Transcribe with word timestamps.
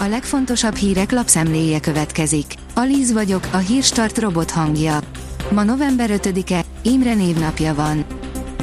A 0.00 0.06
legfontosabb 0.06 0.74
hírek 0.74 1.12
lapszemléje 1.12 1.80
következik. 1.80 2.54
Alíz 2.74 3.12
vagyok, 3.12 3.48
a 3.52 3.56
hírstart 3.56 4.18
robot 4.18 4.50
hangja. 4.50 4.98
Ma 5.50 5.62
november 5.62 6.10
5-e, 6.12 6.64
Imre 6.82 7.14
névnapja 7.14 7.74
van. 7.74 8.04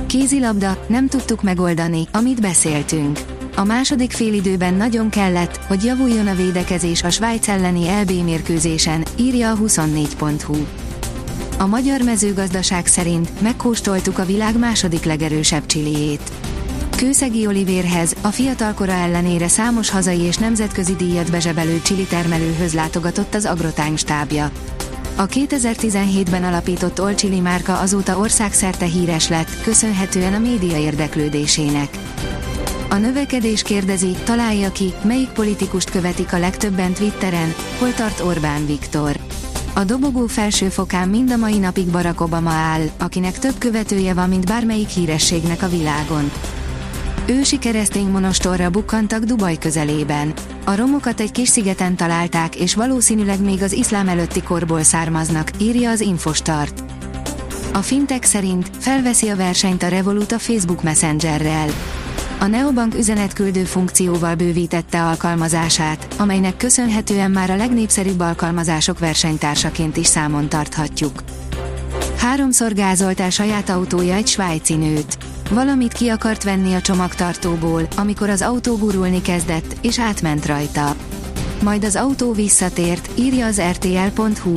Kézilabda, 0.08 0.86
nem 0.88 1.08
tudtuk 1.08 1.44
megoldani, 1.44 2.08
amit 2.12 2.42
beszéltünk. 2.42 3.20
A 3.56 3.64
második 3.64 4.12
félidőben 4.12 4.74
nagyon 4.74 5.10
kellett, 5.10 5.58
hogy 5.58 5.84
javuljon 5.84 6.28
a 6.28 6.36
védekezés 6.36 7.04
a 7.04 7.10
Svájc 7.10 7.48
elleni 7.48 7.86
LB 8.02 8.12
mérkőzésen, 8.24 9.06
írja 9.16 9.52
a 9.52 9.58
24.hu. 9.58 10.56
A 11.58 11.66
magyar 11.66 12.02
mezőgazdaság 12.02 12.88
szerint 12.88 13.42
megkóstoltuk 13.42 14.18
a 14.18 14.26
világ 14.26 14.60
második 14.60 15.04
legerősebb 15.04 15.66
csiliét. 15.66 16.32
Kőszegi 17.06 17.48
Olivérhez, 17.48 18.16
a 18.22 18.28
fiatalkora 18.28 18.92
ellenére 18.92 19.48
számos 19.48 19.90
hazai 19.90 20.20
és 20.20 20.38
nemzetközi 20.38 20.96
díjat 20.96 21.32
bezsebelő 21.32 21.82
csili 21.82 22.04
termelőhöz 22.04 22.74
látogatott 22.74 23.34
az 23.34 23.46
Agrotime 23.46 23.96
stábja. 23.96 24.52
A 25.16 25.26
2017-ben 25.26 26.44
alapított 26.44 27.02
Olcsili 27.02 27.40
márka 27.40 27.80
azóta 27.80 28.18
országszerte 28.18 28.86
híres 28.86 29.30
lett, 29.30 29.62
köszönhetően 29.62 30.34
a 30.34 30.40
média 30.40 30.78
érdeklődésének. 30.78 31.90
A 32.90 32.96
növekedés 32.96 33.62
kérdezi, 33.62 34.16
találja 34.24 34.72
ki, 34.72 34.94
melyik 35.04 35.30
politikust 35.30 35.90
követik 35.90 36.34
a 36.34 36.40
legtöbben 36.40 36.94
Twitteren, 36.94 37.54
hol 37.80 37.94
tart 37.94 38.20
Orbán 38.20 38.66
Viktor. 38.66 39.20
A 39.74 39.84
dobogó 39.84 40.26
felső 40.26 40.70
fokán 40.70 41.10
mind 41.10 41.32
a 41.32 41.38
mai 41.38 41.58
napig 41.58 41.88
Barack 41.88 42.22
Obama 42.22 42.52
áll, 42.52 42.90
akinek 42.98 43.40
több 43.40 43.58
követője 43.58 44.14
van, 44.14 44.30
mint 44.30 44.46
bármelyik 44.46 44.90
hírességnek 44.90 45.62
a 45.62 45.70
világon. 45.70 46.32
Ősi 47.28 47.60
keresztény 47.60 48.08
monostorra 48.08 48.70
bukkantak 48.70 49.24
Dubaj 49.24 49.58
közelében. 49.58 50.34
A 50.64 50.76
romokat 50.76 51.20
egy 51.20 51.32
kis 51.32 51.50
szigeten 51.50 51.96
találták, 51.96 52.56
és 52.56 52.76
valószínűleg 52.76 53.42
még 53.42 53.62
az 53.62 53.72
iszlám 53.72 54.08
előtti 54.08 54.42
korból 54.42 54.84
származnak, 54.84 55.50
írja 55.60 55.90
az 55.90 56.00
Infostart. 56.00 56.84
A 57.74 57.78
fintek 57.78 58.24
szerint 58.24 58.70
felveszi 58.80 59.30
a 59.30 59.36
versenyt 59.36 59.84
a 59.84 59.88
Revolut 59.88 60.32
a 60.32 60.40
Facebook 60.40 60.84
Messengerrel. 60.84 61.70
A 62.40 62.46
Neobank 62.46 62.96
üzenetküldő 62.96 63.64
funkcióval 63.64 64.36
bővítette 64.36 65.04
alkalmazását, 65.04 66.08
amelynek 66.18 66.58
köszönhetően 66.58 67.32
már 67.32 67.50
a 67.50 67.56
legnépszerűbb 67.56 68.20
alkalmazások 68.20 69.00
versenytársaként 69.00 69.98
is 69.98 70.08
számon 70.08 70.50
tarthatjuk. 70.50 71.24
Háromszor 72.18 72.74
gázolt 72.74 73.20
el 73.20 73.30
saját 73.30 73.70
autója 73.70 74.14
egy 74.14 74.28
svájci 74.28 74.76
nőt. 74.76 75.18
Valamit 75.50 75.94
ki 75.94 76.08
akart 76.08 76.44
venni 76.44 76.74
a 76.74 76.82
csomagtartóból, 76.82 77.88
amikor 77.96 78.30
az 78.30 78.42
autó 78.42 78.78
gurulni 78.78 79.22
kezdett, 79.22 79.76
és 79.82 80.00
átment 80.00 80.46
rajta. 80.46 80.96
Majd 81.64 81.84
az 81.84 81.96
autó 81.96 82.34
visszatért, 82.34 83.10
írja 83.16 83.46
az 83.46 83.62
rtl.hu. 83.62 84.54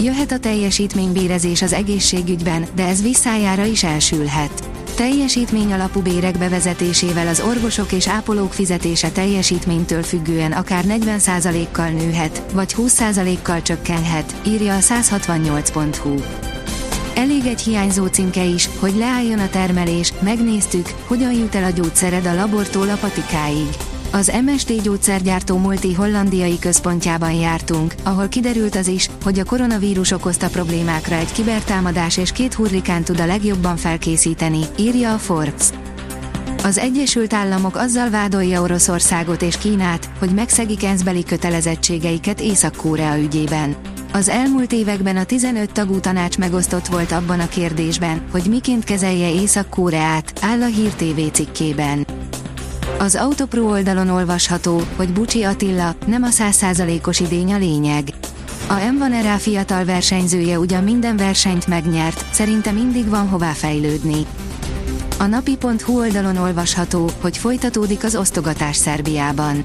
Jöhet 0.00 0.32
a 0.32 0.38
teljesítménybérezés 0.38 1.62
az 1.62 1.72
egészségügyben, 1.72 2.66
de 2.74 2.86
ez 2.86 3.02
visszájára 3.02 3.64
is 3.64 3.84
elsülhet. 3.84 4.68
Teljesítmény 4.96 5.72
alapú 5.72 6.00
bérek 6.00 6.38
bevezetésével 6.38 7.28
az 7.28 7.40
orvosok 7.40 7.92
és 7.92 8.08
ápolók 8.08 8.52
fizetése 8.52 9.10
teljesítménytől 9.10 10.02
függően 10.02 10.52
akár 10.52 10.84
40%-kal 10.88 11.88
nőhet, 11.88 12.42
vagy 12.52 12.74
20%-kal 12.78 13.62
csökkenhet, 13.62 14.34
írja 14.46 14.76
a 14.76 14.80
168.hu. 14.80 16.14
Elég 17.16 17.46
egy 17.46 17.60
hiányzó 17.60 18.06
címke 18.06 18.44
is, 18.44 18.68
hogy 18.78 18.94
leálljon 18.96 19.38
a 19.38 19.48
termelés, 19.48 20.12
megnéztük, 20.20 20.86
hogyan 21.06 21.32
jut 21.32 21.54
el 21.54 21.64
a 21.64 21.70
gyógyszered 21.70 22.26
a 22.26 22.34
labortól 22.34 22.88
a 22.88 22.96
patikáig. 22.96 23.68
Az 24.12 24.32
MSD 24.44 24.82
gyógyszergyártó 24.82 25.56
multi 25.56 25.94
hollandiai 25.94 26.58
központjában 26.58 27.32
jártunk, 27.32 27.94
ahol 28.02 28.28
kiderült 28.28 28.74
az 28.74 28.86
is, 28.86 29.10
hogy 29.22 29.38
a 29.38 29.44
koronavírus 29.44 30.10
okozta 30.10 30.48
problémákra 30.48 31.14
egy 31.14 31.32
kibertámadás 31.32 32.16
és 32.16 32.32
két 32.32 32.54
hurrikán 32.54 33.02
tud 33.02 33.20
a 33.20 33.26
legjobban 33.26 33.76
felkészíteni, 33.76 34.60
írja 34.78 35.12
a 35.14 35.18
Forbes. 35.18 35.68
Az 36.64 36.78
Egyesült 36.78 37.32
Államok 37.32 37.76
azzal 37.76 38.10
vádolja 38.10 38.62
Oroszországot 38.62 39.42
és 39.42 39.58
Kínát, 39.58 40.08
hogy 40.18 40.30
megszegik 40.30 40.84
ENSZ-beli 40.84 41.24
kötelezettségeiket 41.24 42.40
Észak-Korea 42.40 43.18
ügyében. 43.18 43.76
Az 44.16 44.28
elmúlt 44.28 44.72
években 44.72 45.16
a 45.16 45.24
15 45.24 45.72
tagú 45.72 46.00
tanács 46.00 46.38
megosztott 46.38 46.86
volt 46.86 47.12
abban 47.12 47.40
a 47.40 47.48
kérdésben, 47.48 48.22
hogy 48.30 48.42
miként 48.48 48.84
kezelje 48.84 49.32
Észak-Koreát, 49.32 50.32
áll 50.40 50.62
a 50.62 50.66
Hír 50.66 50.90
TV 50.90 51.32
cikkében. 51.32 52.06
Az 52.98 53.14
Autopro 53.14 53.62
oldalon 53.62 54.08
olvasható, 54.08 54.82
hogy 54.96 55.12
Bucsi 55.12 55.42
Attila, 55.42 55.94
nem 56.06 56.22
a 56.22 56.30
százszázalékos 56.30 57.20
idény 57.20 57.52
a 57.52 57.58
lényeg. 57.58 58.08
A 58.68 58.74
M1 58.74 59.36
fiatal 59.38 59.84
versenyzője 59.84 60.58
ugyan 60.58 60.84
minden 60.84 61.16
versenyt 61.16 61.66
megnyert, 61.66 62.24
szerinte 62.32 62.70
mindig 62.70 63.08
van 63.08 63.28
hová 63.28 63.52
fejlődni. 63.52 64.26
A 65.18 65.26
napi.hu 65.26 65.98
oldalon 65.98 66.36
olvasható, 66.36 67.10
hogy 67.20 67.36
folytatódik 67.36 68.04
az 68.04 68.16
osztogatás 68.16 68.76
Szerbiában. 68.76 69.64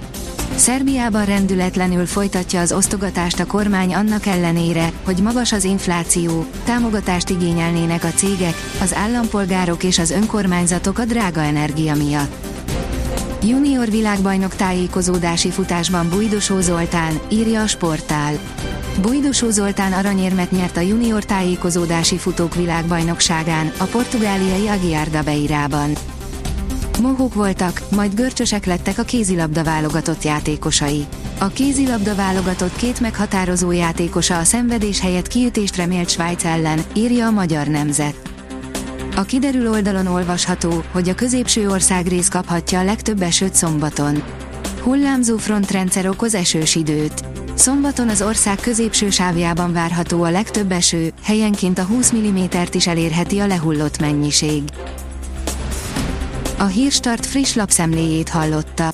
Szerbiában 0.56 1.26
rendületlenül 1.26 2.06
folytatja 2.06 2.60
az 2.60 2.72
osztogatást 2.72 3.40
a 3.40 3.46
kormány 3.46 3.94
annak 3.94 4.26
ellenére, 4.26 4.92
hogy 5.04 5.22
magas 5.22 5.52
az 5.52 5.64
infláció, 5.64 6.46
támogatást 6.64 7.30
igényelnének 7.30 8.04
a 8.04 8.12
cégek, 8.12 8.56
az 8.82 8.96
állampolgárok 8.96 9.84
és 9.84 10.00
az 10.00 10.12
önkormányzatok 10.12 10.98
a 10.98 11.06
drága 11.06 11.42
energia 11.42 11.96
miatt. 11.96 12.61
Junior 13.44 13.90
világbajnok 13.90 14.56
tájékozódási 14.56 15.50
futásban 15.50 16.10
Bújdosó 16.10 16.60
Zoltán, 16.60 17.20
írja 17.30 17.62
a 17.62 17.68
sportál. 17.68 18.34
Bújdosó 19.02 19.50
Zoltán 19.50 19.94
aranyérmet 19.94 20.52
nyert 20.52 20.78
a 20.78 20.80
junior 20.80 21.24
tájékozódási 21.24 22.18
futók 22.18 22.56
világbajnokságán, 22.56 23.72
a 23.78 23.84
portugáliai 23.84 24.68
Aguiar 24.68 25.08
Beirában. 25.24 25.92
Mohók 27.02 27.34
voltak, 27.34 27.82
majd 27.96 28.14
görcsösek 28.14 28.66
lettek 28.66 28.98
a 28.98 29.04
kézilabda 29.04 29.64
válogatott 29.64 30.24
játékosai. 30.24 31.06
A 31.40 31.48
kézilabda 31.48 32.16
válogatott 32.16 32.76
két 32.76 33.00
meghatározó 33.00 33.72
játékosa 33.72 34.38
a 34.38 34.44
szenvedés 34.44 35.00
helyett 35.00 35.28
kiütést 35.28 35.76
remélt 35.76 36.10
Svájc 36.10 36.44
ellen, 36.44 36.80
írja 36.94 37.28
a 37.28 37.32
magyar 37.32 37.68
nemzet. 37.68 38.31
A 39.16 39.22
kiderül 39.22 39.70
oldalon 39.70 40.08
olvasható, 40.08 40.84
hogy 40.92 41.10
a 41.10 41.16
középső 41.16 41.70
ország 41.70 42.08
rész 42.08 42.28
kaphatja 42.28 42.80
a 42.80 42.84
legtöbb 42.84 43.22
esőt 43.22 43.54
szombaton. 43.54 44.24
Hullámzó 44.82 45.38
frontrendszer 45.38 46.08
okoz 46.08 46.36
esős 46.36 46.76
időt. 46.76 47.26
Szombaton 47.54 48.10
az 48.10 48.22
ország 48.22 48.58
középső 48.60 49.10
sávjában 49.10 49.74
várható 49.74 50.24
a 50.24 50.30
legtöbb 50.30 50.72
eső, 50.72 51.12
helyenként 51.24 51.80
a 51.80 51.84
20 51.84 52.14
mm-t 52.14 52.76
is 52.76 52.88
elérheti 52.88 53.40
a 53.40 53.48
lehullott 53.48 54.00
mennyiség. 54.00 54.64
A 56.58 56.66
Hírstart 56.66 57.26
friss 57.26 57.54
lapszemléjét 57.54 58.30
hallotta. 58.30 58.94